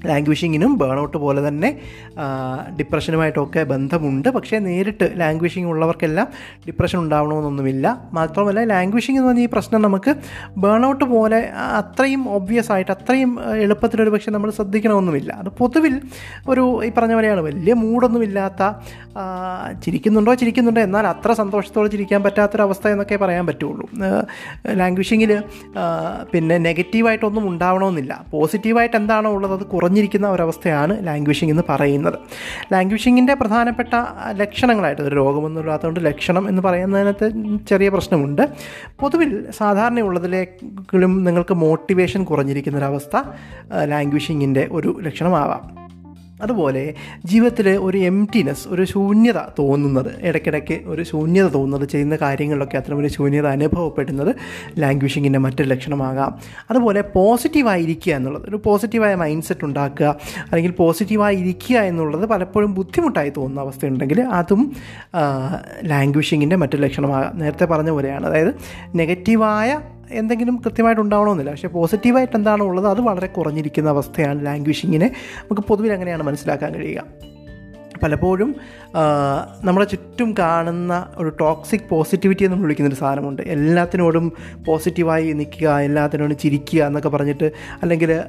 ലാംഗ്വേജിങ്ങിനും 0.06 0.72
ബേണൗട്ട് 0.78 1.18
പോലെ 1.18 1.42
തന്നെ 1.48 1.70
ഡിപ്രഷനുമായിട്ടൊക്കെ 2.80 3.64
ബന്ധമുണ്ട്. 3.64 4.30
പക്ഷേ 4.30 4.58
നേരിട്ട് 4.68 5.06
ലാംഗ്വേജിങ് 5.22 5.70
ഉള്ളവർക്കെല്ലാം 5.74 6.28
ഡിപ്രഷൻ 6.68 7.00
ഉണ്ടാവണമെന്നൊന്നുമില്ല. 7.00 7.86
മാത്രമല്ല 8.14 8.64
ലാംഗ്വേജിങ് 8.64 9.18
എന്ന് 9.18 9.30
പറഞ്ഞ 9.30 9.44
ഈ 9.48 9.50
പ്രശ്നം 9.54 9.82
നമുക്ക് 9.82 10.14
ബേണൗട്ട് 10.64 11.06
പോലെ 11.14 11.40
അത്രയും 11.82 12.24
ഒബ്വിയസ് 12.30 12.72
ആയിട്ട് 12.72 12.92
അത്രയും 12.92 13.32
എളുപ്പത്തിലൊരു 13.66 14.10
പക്ഷേ 14.10 14.32
നമ്മൾ 14.32 14.52
ശ്രദ്ധിക്കണമെന്നുമില്ല 14.52 15.32
അത് 15.34 15.50
പൊതുവിൽ 15.62 15.96
ഒരു 16.48 16.64
ഈ 16.86 16.92
പറഞ്ഞ 16.98 17.14
പോലെയാണ് 17.14 17.42
വലിയ 17.42 17.74
മൂടൊന്നുമില്ലാത്ത 17.84 18.62
ചിരിക്കുന്നുണ്ടോ? 19.86 20.34
ചിരിക്കുന്നുണ്ടോ? 20.34 20.82
എന്നാൽ 20.82 21.06
അത്ര 21.08 21.32
സന്തോഷത്തോടെ 21.42 21.90
ചിരിക്കാൻ 21.94 22.22
പറ്റാത്തൊരവസ്ഥ 22.24 22.88
എന്നൊക്കെ 22.88 23.16
പറയാൻ 23.16 23.44
പറ്റുള്ളൂ. 23.48 23.86
ലാംഗ്വേജിങ്ങിൽ 24.82 25.32
പിന്നെ 26.34 26.58
നെഗറ്റീവായിട്ടൊന്നും 26.68 27.46
ഉണ്ടാവണമെന്നില്ല. 27.50 28.14
പോസിറ്റീവായിട്ട് 28.32 28.98
എന്താണോ 29.02 29.30
ഉള്ളത് 29.36 29.54
അത് 29.54 29.66
കുറഞ്ഞിരിക്കുന്ന 29.94 30.28
ഒരവസ്ഥയാണ് 30.30 30.94
ലാംഗ്വേജിങ് 31.08 31.52
എന്ന് 31.52 31.64
പറയുന്നത്. 31.70 32.14
ലാംഗ്വേജിങ്ങിന്റെ 32.74 33.34
പ്രധാനപ്പെട്ട 33.34 33.94
ലക്ഷണങ്ങളായിട്ട് 34.42 35.02
ഒരു 35.02 35.16
രോഗമൊന്നുമില്ലാത്തതുകൊണ്ട് 35.16 36.00
ലക്ഷണം 36.06 36.50
എന്ന് 36.50 36.62
പറയുന്നതിനകത്ത് 36.62 37.30
ചെറിയ 37.70 37.90
പ്രശ്നമുണ്ട്. 37.90 38.50
പൊതുവിൽ 39.00 39.52
സാധാരണയുള്ളതിലേക്കും 39.52 41.24
നിങ്ങൾക്ക് 41.24 41.54
മോട്ടിവേഷൻ 41.54 42.24
കുറഞ്ഞിരിക്കുന്ന 42.24 42.78
ഒരവസ്ഥ 42.80 43.16
ലാംഗ്വേജിങ്ങിന്റെ 43.94 44.68
ഒരു 44.72 44.98
ലക്ഷണമാവാം. 45.02 45.83
അതുപോലെ 46.44 46.94
ജീവിതത്തിൽ 47.26 47.70
ഒരു 47.70 47.98
എംറ്റിനെസ് 47.98 48.68
ഒരു 48.68 48.84
ശൂന്യത 48.84 49.40
തോന്നുന്നത് 49.60 50.12
ഇടയ്ക്കിടയ്ക്ക് 50.22 50.80
ഒരു 50.86 51.04
ശൂന്യത 51.04 51.48
തോന്നുന്നത് 51.48 51.90
ചെയ്യുന്ന 51.90 52.16
കാര്യങ്ങളിലൊക്കെ 52.16 52.78
അത്തരം 52.78 52.98
ഒരു 52.98 53.08
ശൂന്യത 53.08 53.48
അനുഭവപ്പെടുന്നത് 53.48 54.36
ലാംഗ്വേജിങ്ങിന്റെ 54.80 55.40
മറ്റൊരു 55.40 55.70
ലക്ഷണമാകാം. 55.70 56.40
അതുപോലെ 56.70 57.02
പോസിറ്റീവായിരിക്കുക 57.02 58.14
എന്നുള്ളത് 58.14 58.50
ഒരു 58.50 58.62
പോസിറ്റീവായ 58.66 59.16
മൈൻഡ് 59.16 59.44
സെറ്റ് 59.44 59.66
ഉണ്ടാക്കുക 59.66 60.16
അല്ലെങ്കിൽ 60.52 60.72
പോസിറ്റീവായിരിക്കുക 60.72 61.78
എന്നുള്ളത് 61.78 62.26
പലപ്പോഴും 62.26 62.74
ബുദ്ധിമുട്ടായി 62.74 63.30
തോന്നുന്ന 63.30 63.62
അവസ്ഥയുണ്ടെങ്കിൽ 63.62 64.22
അതും 64.22 64.76
ലാംഗ്വേജിങ്ങിന്റെ 65.84 66.56
മറ്റൊരു 66.56 66.82
ലക്ഷണമാകാം. 66.82 67.38
നേരത്തെ 67.38 67.66
പറഞ്ഞ 67.66 67.90
പോലെയാണ്. 67.90 68.26
അതായത് 68.26 68.54
നെഗറ്റീവായ 68.96 69.80
എന്തെങ്കിലും 70.12 70.62
കൃത്യമായിട്ട് 70.66 71.02
ഉണ്ടാവണമെന്നില്ല. 71.02 71.52
പക്ഷേ 71.52 71.68
പോസിറ്റീവായിട്ട് 71.68 72.36
എന്താണോ 72.36 72.66
ഉള്ളത്? 72.66 72.88
അത് 72.88 73.02
വളരെ 73.02 73.28
കുറഞ്ഞിരിക്കുന്ന 73.28 73.90
അവസ്ഥയാണ് 73.90 74.46
ലാംഗ്വേജിങ്ങിനെ 74.46 75.14
നമുക്ക് 75.42 75.62
പൊതുവിൽ 75.62 75.94
അങ്ങനെയാണ് 75.94 76.24
മനസ്സിലാക്കാൻ 76.24 76.74
കഴിയുക. 76.74 77.33
പലപ്പോഴും 78.04 78.56
നമ്മളെ 79.64 79.86
ചുറ്റും 79.86 80.34
കാണുന്ന 80.40 81.08
ഒരു 81.18 81.30
ടോക്സിക് 81.40 81.88
പോസിറ്റിവിറ്റി 81.90 82.44
എന്ന് 82.46 82.58
വിളിക്കുന്നൊരു 82.58 83.00
സാധനമുണ്ട്. 83.00 83.42
എല്ലാത്തിനോടും 83.42 84.32
പോസിറ്റീവായി 84.68 85.32
നിൽക്കുക 85.32 85.80
എല്ലാത്തിനോടും 85.80 86.38
ചിരിക്കുക 86.38 86.84
എന്നൊക്കെ 86.84 87.10
പറഞ്ഞിട്ട് 87.10 87.52
അല്ലെങ്കിൽ 87.82 88.22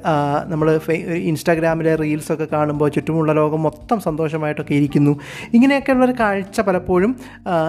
നമ്മൾ 0.46 0.80
ഇൻസ്റ്റാഗ്രാമിലെ 1.00 1.94
റീൽസൊക്കെ 1.94 2.46
കാണുമ്പോൾ 2.52 2.88
ചുറ്റുമുള്ള 2.88 3.32
ലോകം 3.32 3.62
മൊത്തം 3.62 4.00
സന്തോഷമായിട്ടൊക്കെ 4.00 4.74
ഇരിക്കുന്നു. 4.74 5.20
ഇങ്ങനെയൊക്കെയുള്ളൊരു 5.54 6.14
കാഴ്ച 6.20 6.60
പലപ്പോഴും 6.60 7.16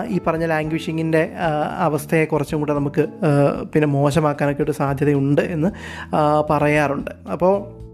ഈ 0.07 0.19
പറഞ്ഞ 0.27 0.45
ലാംഗ്വേജിങ്ങിന്റെ 0.45 1.31
അവസ്ഥയെ 1.77 2.25
കുറച്ചും 2.25 2.59
കൂടെ 2.59 2.73
നമുക്ക് 2.73 3.05
പിന്നെ 3.73 3.87
മോശമാക്കാനൊക്കെ 3.87 4.63
ഒരു 4.63 4.71
സാധ്യതയുണ്ട് 4.71 5.41
എന്ന് 5.41 5.71
പറയാറുണ്ട്. 6.49 7.11
അപ്പോൾ 7.31 7.84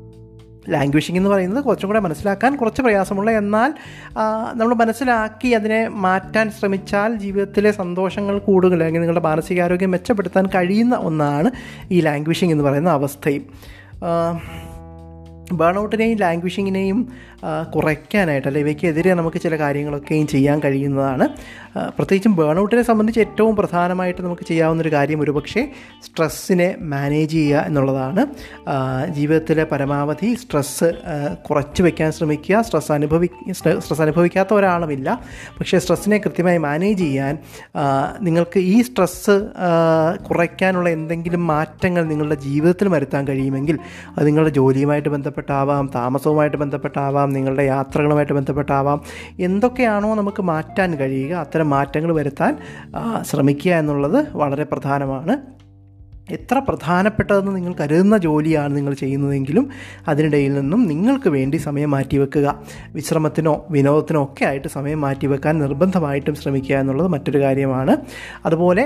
ലാംഗ്വേജിങ് 0.69 1.17
എന്ന് 1.17 1.29
പറയുന്നത് 1.29 1.63
കുറച്ചും 1.63 1.89
കൂടെ 1.89 1.99
മനസ്സിലാക്കാൻ 1.99 2.55
കുറച്ച് 2.55 2.81
പ്രയാസമുള്ള 2.81 3.31
എന്നാൽ 3.31 3.73
നമ്മൾ 4.53 4.73
മനസ്സിലാക്കി 4.75 5.47
അതിനെ 5.47 5.87
മാറ്റാൻ 5.87 6.51
ശ്രമിച്ചാൽ 6.51 7.15
ജീവിതത്തിലെ 7.15 7.71
സന്തോഷങ്ങൾ 7.71 8.39
കൂടുതൽ 8.39 8.73
അല്ലെങ്കിൽ 8.73 8.99
നിങ്ങളുടെ 8.99 9.25
മാനസികാരോഗ്യം 9.27 9.91
മെച്ചപ്പെടുത്താൻ 9.91 10.45
കഴിയുന്ന 10.45 10.95
ഒന്നാണ് 10.95 11.51
ഈ 11.91 12.01
ലാംഗ്വേജിങ് 12.01 12.51
എന്ന് 12.51 12.63
പറയുന്ന 12.63 12.89
അവസ്ഥയും. 12.89 13.45
ബേൺ 15.57 15.77
ലാംഗ്വേജിങ്ങിനെയും 16.19 17.07
കുറയ്ക്കാനായിട്ട് 17.75 18.47
അല്ലെങ്കിൽ 18.47 18.69
ഇവയ്ക്കെതിരെ 18.69 19.13
നമുക്ക് 19.13 19.41
ചില 19.41 19.55
കാര്യങ്ങളൊക്കെയും 19.57 20.27
ചെയ്യാൻ 20.27 20.59
കഴിയുന്നതാണ്. 20.65 21.27
പ്രത്യേകിച്ചും 21.97 22.35
ബേൺ 22.35 22.59
ഔട്ടിനെ 22.59 22.81
സംബന്ധിച്ച് 22.81 23.19
ഏറ്റവും 23.19 23.55
പ്രധാനമായിട്ട് 23.55 24.21
നമുക്ക് 24.21 24.45
ചെയ്യാവുന്ന 24.47 24.81
ഒരു 24.81 24.91
കാര്യം 24.91 25.21
ഒരുപക്ഷെ 25.21 25.71
സ്ട്രെസ്സിനെ 26.05 26.75
മാനേജ് 26.79 27.31
ചെയ്യുക 27.31 27.59
എന്നുള്ളതാണ്. 27.59 28.25
ജീവിതത്തിലെ 29.09 29.63
പരമാവധി 29.63 30.33
സ്ട്രെസ്സ് 30.33 30.93
കുറച്ച് 31.49 31.83
വയ്ക്കാൻ 31.83 32.11
ശ്രമിക്കുക. 32.11 32.61
സ്ട്രെസ് 32.61 32.91
അനുഭവി 32.91 33.29
സ്ട്രെസ് 33.51 34.01
അനുഭവിക്കാത്ത 34.01 34.53
ഒരാളുമില്ല. 34.53 35.21
പക്ഷേ 35.59 35.79
സ്ട്രെസ്സിനെ 35.79 36.17
കൃത്യമായി 36.17 36.57
മാനേജ് 36.57 36.99
ചെയ്യാൻ 36.99 37.37
നിങ്ങൾക്ക് 38.21 38.59
ഈ 38.59 38.81
സ്ട്രെസ്സ് 38.81 39.35
കുറയ്ക്കാനുള്ള 40.29 40.89
എന്തെങ്കിലും 40.89 41.47
മാറ്റങ്ങൾ 41.47 42.03
നിങ്ങളുടെ 42.05 42.35
ജീവിതത്തിൽ 42.35 42.87
വരുത്താൻ 42.87 43.27
കഴിയുമെങ്കിൽ 43.27 43.79
അത് 44.17 44.27
നിങ്ങളുടെ 44.27 44.53
ജോലിയുമായിട്ട് 44.53 45.09
ബന്ധപ്പെട്ടാവാം 45.41 45.89
താമസവുമായിട്ട് 45.95 46.57
ബന്ധപ്പെട്ടാവാം 46.57 47.29
നിങ്ങളുടെ 47.29 47.63
യാത്രകളുമായിട്ട് 47.63 48.33
ബന്ധപ്പെട്ടാവാം. 48.33 49.01
എന്തൊക്കെയാണോ 49.39 50.15
നമുക്ക് 50.15 50.43
മാറ്റാൻ 50.43 50.95
കഴിയുക 50.95 51.35
അത്തരം 51.35 51.69
മാറ്റങ്ങൾ 51.69 52.15
വരുത്താൻ 52.15 52.57
ശ്രമിക്കുക 53.21 53.71
എന്നുള്ളത് 53.71 54.27
വളരെ 54.33 54.63
പ്രധാനമാണ്. 54.63 55.60
എത്ര 56.31 56.61
പ്രധാനപ്പെട്ടതെന്ന് 56.67 57.55
നിങ്ങൾ 57.55 57.73
കരുതുന്ന 57.79 58.17
ജോലിയാണ് 58.17 58.77
നിങ്ങൾ 58.77 58.93
ചെയ്യുന്നതെങ്കിലും 58.93 59.65
അതിനിടയിൽ 60.07 60.53
നിന്നും 60.53 60.81
നിങ്ങൾക്ക് 60.87 61.29
വേണ്ടി 61.29 61.57
സമയം 61.57 61.91
മാറ്റിവെക്കുക. 61.91 62.47
വിശ്രമത്തിനോ 62.93 63.53
വിനോദത്തിനോ 63.69 64.23
ഒക്കെ 64.23 64.45
ആയിട്ട് 64.45 64.67
സമയം 64.67 65.01
മാറ്റിവെക്കാൻ 65.01 65.59
നിർബന്ധമായിട്ടും 65.59 66.35
ശ്രമിക്കുക 66.35 66.75
എന്നുള്ളത് 66.75 67.07
മറ്റൊരു 67.07 67.41
കാര്യമാണ്. 67.41 67.95
അതുപോലെ 68.45 68.85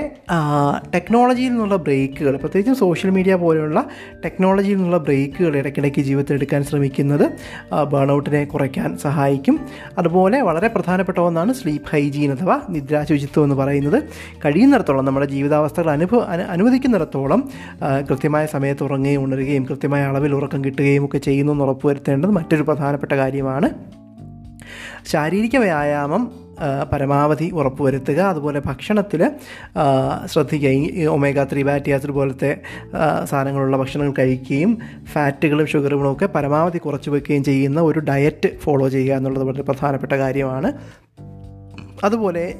ടെക്നോളജിയിൽ 0.94 1.50
നിന്നുള്ള 1.50 1.76
ബ്രേക്കുകൾ 1.76 2.36
പ്രത്യേകിച്ചും 2.36 2.74
സോഷ്യൽ 2.74 3.10
മീഡിയ 3.10 3.34
പോലെയുള്ള 3.34 3.78
ടെക്നോളജിയിൽ 4.24 4.76
നിന്നുള്ള 4.76 4.98
ബ്രേക്കുകൾ 4.98 5.56
ഇടയ്ക്കിടയ്ക്ക് 5.56 6.00
ജീവിതത്തിൽ 6.00 6.34
എടുക്കാൻ 6.34 6.62
ശ്രമിക്കുന്നത് 6.64 7.26
ബേൺ 7.92 8.12
ഔട്ടിനെ 8.12 8.44
കുറയ്ക്കാൻ 8.44 8.90
സഹായിക്കും. 8.98 9.56
അതുപോലെ 9.98 10.40
വളരെ 10.40 10.68
പ്രധാനപ്പെട്ട 10.68 11.18
ഒന്നാണ് 11.18 11.52
സ്ലീപ്പ് 11.54 11.88
ഹൈജീൻ 11.92 12.30
അഥവാ 12.32 12.60
നിദ്രാശുചിത്വം 12.70 13.44
എന്ന് 13.44 13.54
പറയുന്നത്. 13.54 14.02
കഴിയുന്നിടത്തോളം 14.44 15.04
നമ്മുടെ 15.04 15.26
ജീവിതാവസ്ഥകൾ 15.26 15.90
അനുഭവ 15.90 16.20
അനുവദിക്കുന്നിടത്തോളം 16.56 17.35
കൃത്യമായ 18.10 18.46
സമയത്ത് 18.46 18.84
ഉറങ്ങുകയും 18.84 19.24
ഉണരുകയും 19.24 19.64
കൃത്യമായ 19.64 20.02
അളവിൽ 20.02 20.34
ഉറക്കം 20.34 20.64
കിട്ടുകയും 20.64 21.04
ഒക്കെ 21.04 21.18
ചെയ്യുന്നു 21.18 21.52
എന്ന് 21.52 21.64
ഉറപ്പുവരുത്തേണ്ടത് 21.64 22.30
മറ്റൊരു 22.30 22.62
പ്രധാനപ്പെട്ട 22.62 23.12
കാര്യമാണ്. 23.12 23.70
ശാരീരിക 25.06 25.56
വ്യായാമം 25.56 26.46
പരമാവധി 26.92 27.50
ഉറപ്പുവരുത്തുക. 27.50 28.20
അതുപോലെ 28.20 28.62
ഭക്ഷണത്തിൽ 28.66 29.30
ശ്രദ്ധിക്കുക. 30.26 30.70
ഈ 30.70 31.04
ഒമേഗ 31.04 31.42
ത്രീ 31.42 31.62
ഫാറ്റി 31.62 31.90
ആസിഡ് 31.90 32.10
പോലത്തെ 32.10 32.60
സാധനങ്ങളുള്ള 33.24 33.76
ഭക്ഷണങ്ങൾ 33.76 34.14
കഴിക്കുകയും 34.18 34.78
ഫാറ്റുകളും 35.04 35.66
ഷുഗറുകളും 35.66 36.12
ഒക്കെ 36.12 36.26
പരമാവധി 36.26 36.78
കുറച്ച് 36.78 37.10
വയ്ക്കുകയും 37.10 37.44
ചെയ്യുന്ന 37.44 37.80
ഒരു 37.80 37.98
ഡയറ്റ് 37.98 38.58
ഫോളോ 38.58 38.88
ചെയ്യുക 38.88 39.16
എന്നുള്ളത് 39.16 39.44
വളരെ 39.44 39.62
പ്രധാനപ്പെട്ട 39.62 40.12
കാര്യമാണ്. 40.12 40.72
അതുപോലെ 42.04 42.54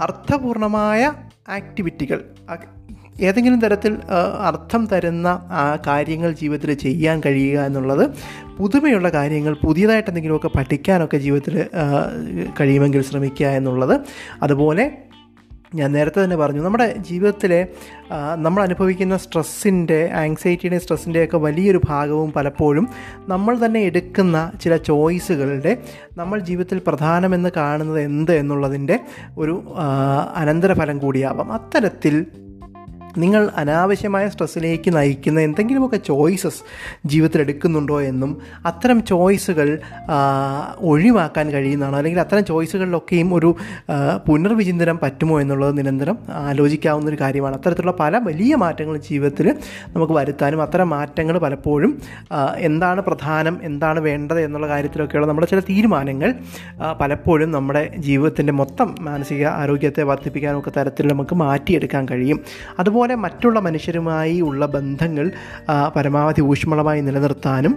അർത്ഥപൂർണമായ 0.00 1.12
ആക്ടിവിറ്റികൾ 1.48 2.20
ഏതെങ്കിലും 3.20 3.60
തരത്തിൽ 3.60 3.98
അർത്ഥം 4.40 4.86
തരുന്ന 4.86 5.28
കാര്യങ്ങൾ 5.86 6.32
ജീവിതത്തിൽ 6.32 6.74
ചെയ്യാൻ 6.74 7.22
കഴിയുക 7.26 7.60
എന്നുള്ളത് 7.60 8.10
പുതുമയുള്ള 8.56 9.08
കാര്യങ്ങൾ 9.08 9.56
പുതിയതായിട്ട് 9.64 10.10
എന്തെങ്കിലുമൊക്കെ 10.10 10.48
പഠിക്കാനൊക്കെ 10.48 11.16
ജീവിതത്തിൽ 11.16 11.66
കഴിയുമെങ്കിൽ 12.60 13.02
ശ്രമിക്കുക 13.02 13.46
എന്നുള്ളത്. 13.46 14.00
അതുപോലെ 14.42 14.92
ഞാൻ 15.74 15.92
നേരത്തെ 15.92 16.24
തന്നെ 16.24 16.36
പറഞ്ഞു 16.36 16.62
നമ്മുടെ 16.62 16.94
ജീവിതത്തിലെ 16.98 17.66
നമ്മൾ 18.34 18.62
അനുഭവിക്കുന്ന 18.62 19.16
സ്ട്രെസ്സിന്റെ 19.16 20.10
ആങ്സൈറ്റിയുടെയും 20.12 20.82
സ്ട്രെസ്സിന്റെയൊക്കെ 20.82 21.36
വലിയൊരു 21.36 21.80
ഭാഗവും 21.88 22.32
പലപ്പോഴും 22.32 22.88
നമ്മൾ 23.28 23.64
തന്നെ 23.64 23.80
എടുക്കുന്ന 23.80 24.52
ചില 24.62 24.76
ചോയ്സുകളുടെ 24.76 25.76
നമ്മൾ 26.16 26.38
ജീവിതത്തിൽ 26.38 26.80
പ്രധാനമെന്ന് 26.86 27.48
കാണുന്നത് 27.56 28.00
എന്ത് 28.00 28.34
എന്നുള്ളതിന്റെ 28.34 29.00
ഒരു 29.38 29.74
അനന്തരഫലം 30.34 30.98
കൂടിയാവാം. 30.98 31.52
അത്തരത്തിൽ 31.52 32.26
നിങ്ങൾ 33.18 33.50
അനാവശ്യമായ 33.56 34.28
സ്ട്രെസ്സിലേക്ക് 34.28 34.96
നയിക്കുന്ന 34.96 35.40
എന്തെങ്കിലുമൊക്കെ 35.40 35.96
ചോയ്സസ് 35.96 36.62
ജീവിതത്തിൽ 37.06 37.40
എടുക്കുന്നുണ്ടോ 37.40 38.00
എന്നും 38.00 38.40
അത്തരം 38.66 39.04
ചോയ്സുകൾ 39.04 39.78
ഒഴിവാക്കാൻ 40.78 41.50
കഴിയുന്നതാണോ? 41.50 41.98
അല്ലെങ്കിൽ 41.98 42.20
അത്തരം 42.20 42.44
ചോയ്സുകളിലൊക്കെയും 42.44 43.34
ഒരു 43.34 43.56
പുനർവിചിന്തനം 44.28 44.98
പറ്റുമോ 45.02 45.40
എന്നുള്ളത് 45.40 45.78
നിരന്തരം 45.78 46.18
ആലോചിക്കാവുന്ന 46.28 47.08
ഒരു 47.08 47.16
കാര്യമാണ്. 47.20 47.54
അത്തരത്തിലുള്ള 47.54 47.96
പല 48.00 48.18
വലിയ 48.18 48.54
മാറ്റങ്ങൾ 48.54 48.96
ജീവിതത്തിൽ 48.96 49.54
നമുക്ക് 49.88 50.12
വരുത്താനും 50.12 50.62
അത്തരം 50.62 50.88
മാറ്റങ്ങൾ 50.88 51.38
പലപ്പോഴും 51.38 51.98
എന്താണ് 52.56 53.00
പ്രധാനം 53.00 53.60
എന്താണ് 53.62 54.00
വേണ്ടത് 54.00 54.40
എന്നുള്ള 54.40 54.68
കാര്യത്തിലൊക്കെയുള്ള 54.68 55.26
നമ്മുടെ 55.26 55.46
ചില 55.46 55.60
തീരുമാനങ്ങൾ 55.60 56.34
പലപ്പോഴും 57.00 57.50
നമ്മുടെ 57.50 57.94
ജീവിതത്തിന്റെ 57.98 58.52
മൊത്തം 58.52 58.94
മാനസിക 59.00 59.46
ആരോഗ്യത്തെ 59.46 60.02
വർദ്ധിപ്പിക്കാനൊക്കെ 60.02 60.72
തരത്തിൽ 60.76 61.06
നമുക്ക് 61.06 61.34
മാറ്റിയെടുക്കാൻ 61.34 62.08
കഴിയും. 62.08 62.40
അതുപോലെ 62.78 62.98
അതുപോലെ 63.00 63.14
മറ്റുള്ള 63.16 63.58
മനുഷ്യരുമായി 63.60 64.38
ഉള്ള 64.40 64.62
ബന്ധങ്ങൾ 64.66 65.26
പരമാവധി 65.94 66.42
ഊഷ്മളമായി 66.42 67.00
നിലനിർത്താനും 67.00 67.74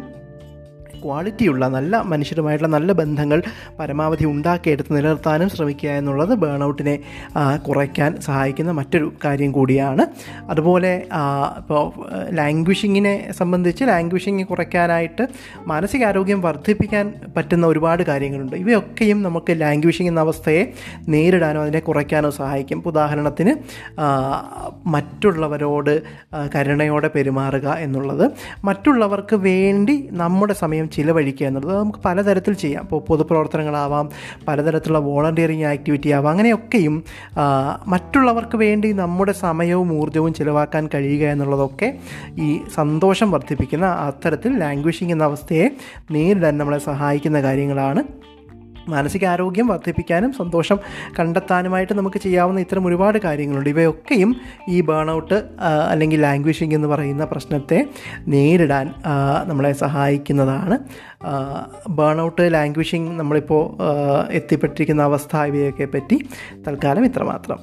ക്വാളിറ്റിയുള്ള 1.03 1.67
നല്ല 1.67 1.97
മനുഷ്യരുമായിട്ടുള്ള 1.97 2.71
നല്ല 2.77 2.91
ബന്ധങ്ങൾ 2.91 3.43
പരമാവധി 3.79 4.25
ഉണ്ടാക്കിയെടുത്ത് 4.25 4.97
നിലനിർത്താനും 4.97 5.49
ശ്രമിക്കുക 5.49 5.89
എന്നുള്ളത് 5.89 6.33
ബേൺ 6.33 6.63
ഔട്ടിനെ 6.63 6.99
കുറയ്ക്കാൻ 7.67 8.21
സഹായിക്കുന്ന 8.21 8.71
മറ്റൊരു 8.71 9.13
കാര്യം 9.25 9.51
കൂടിയാണ്. 9.51 10.05
അതുപോലെ 10.49 11.05
ഇപ്പോൾ 11.57 11.91
ലാംഗ്വിഷിങ്ങിനെ 12.29 13.31
സംബന്ധിച്ച് 13.31 13.83
ലാംഗ്വേജിങ് 13.83 14.45
കുറയ്ക്കാനായിട്ട് 14.45 15.27
മാനസികാരോഗ്യം 15.67 16.41
വർദ്ധിപ്പിക്കാൻ 16.41 17.13
പറ്റുന്ന 17.37 17.65
ഒരുപാട് 17.67 18.03
കാര്യങ്ങളുണ്ട്. 18.03 18.55
ഇവയൊക്കെയും 18.55 19.23
നമുക്ക് 19.23 19.61
ലാംഗ്വിഷിങ് 19.61 20.07
എന്ന 20.07 20.19
അവസ്ഥയെ 20.19 20.63
നേരിടാനോ 21.07 21.61
അതിനെ 21.61 21.79
കുറയ്ക്കാനോ 21.79 22.29
സഹായിക്കും. 22.29 22.83
ഉദാഹരണത്തിന് 22.85 23.53
മറ്റുള്ളവരോട് 24.85 26.01
കരുണയോടെ 26.55 27.09
പെരുമാറുക 27.15 27.67
എന്നുള്ളത്. 27.69 28.31
മറ്റുള്ളവർക്ക് 28.63 29.35
വേണ്ടി 29.35 30.09
നമ്മുടെ 30.11 30.53
സമയം 30.53 30.89
ചിലവഴിക്കുക 30.95 31.47
എന്നുള്ളത് 31.47 31.75
നമുക്ക് 31.79 31.99
പലതരത്തിൽ 32.05 32.53
ചെയ്യാം. 32.53 32.83
ഇപ്പോൾ 32.83 33.01
പൊതുപ്രവർത്തനങ്ങളാവാം 33.09 34.05
പലതരത്തിലുള്ള 34.47 35.01
വോളണ്ടിയറിങ് 35.07 35.65
ആക്ടിവിറ്റി 35.65 36.09
ആവാം 36.17 36.31
അങ്ങനെയൊക്കെയും 36.31 36.95
മറ്റുള്ളവർക്ക് 37.87 38.57
വേണ്ടി 38.57 38.91
നമ്മുടെ 38.93 39.35
സമയവും 39.43 39.89
ഊർജവും 40.01 40.33
ചിലവാക്കാൻ 40.33 40.83
കഴിയുക 40.95 41.25
എന്നുള്ളതൊക്കെ 41.27 41.89
ഈ 42.41 42.49
സന്തോഷം 42.75 43.31
വർദ്ധിപ്പിക്കുന്ന 43.31 43.87
അത്തരത്തിൽ 44.07 44.51
ലാംഗ്വേജിങ് 44.59 45.11
എന്ന 45.11 45.23
അവസ്ഥയെ 45.23 45.67
നേരിടാൻ 46.11 46.57
നമ്മളെ 46.57 46.81
സഹായിക്കുന്ന 46.89 47.41
കാര്യങ്ങളാണ് 47.41 48.03
മാനസികാരോഗ്യം 48.89 49.67
വർദ്ധിപ്പിക്കാനും 49.67 50.33
സന്തോഷം 50.33 50.79
കണ്ടെത്താനുമായിട്ട് 51.19 51.93
നമുക്ക് 51.93 52.19
ചെയ്യാവുന്ന 52.19 52.59
ഇത്തരം 52.59 52.87
ഒരുപാട് 52.87 53.17
കാര്യങ്ങളുണ്ട്. 53.17 53.69
ഇവയൊക്കെയും 53.69 54.35
ഈ 54.69 54.81
ബേൺ 54.81 55.11
ഔട്ട് 55.11 55.43
അല്ലെങ്കിൽ 55.89 56.21
ലാംഗ്വേജിങ് 56.21 56.73
എന്ന് 56.73 56.87
പറയുന്ന 56.87 57.25
പ്രശ്നത്തെ 57.25 57.89
നേരിടാൻ 58.27 58.93
നമ്മളെ 59.45 59.73
സഹായിക്കുന്നതാണ്. 59.73 60.79
ബേൺ 61.89 62.21
ഔട്ട് 62.21 62.53
ലാംഗ്വേജിങ് 62.53 63.19
നമ്മളിപ്പോൾ 63.19 63.63
എത്തിപ്പെട്ടിരിക്കുന്ന 64.31 65.03
അവസ്ഥ 65.03 65.37
ഇവയൊക്കെ 65.37 65.85
പറ്റി 65.85 66.27
തൽക്കാലം 66.67 67.05
ഇത്രമാത്രം. 67.05 67.59